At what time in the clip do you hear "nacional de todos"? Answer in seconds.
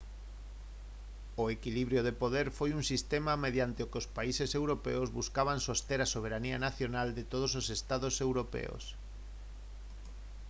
6.67-7.51